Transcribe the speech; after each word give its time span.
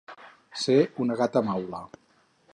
Ser 0.61 0.77
una 1.05 1.19
gata 1.21 1.45
maula. 1.51 1.85